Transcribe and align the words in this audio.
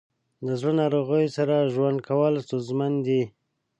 د 0.45 0.47
زړه 0.59 0.73
ناروغیو 0.81 1.33
سره 1.37 1.69
ژوند 1.73 1.97
کول 2.07 2.33
ستونزمن 2.45 2.93
وي. 3.05 3.23